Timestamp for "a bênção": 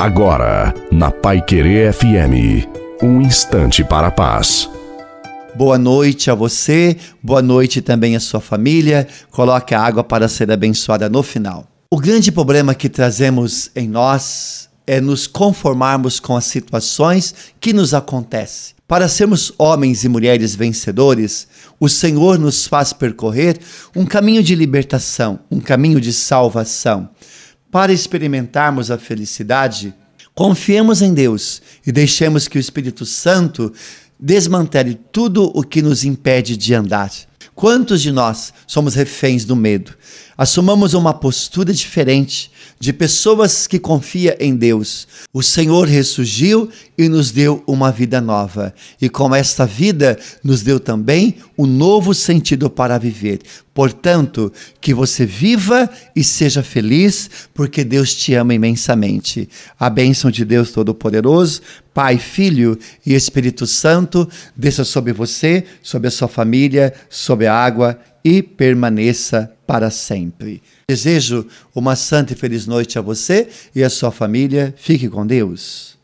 59.78-60.30